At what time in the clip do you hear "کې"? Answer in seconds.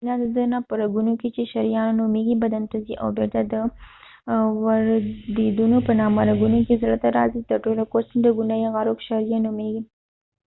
1.19-1.27, 6.67-6.79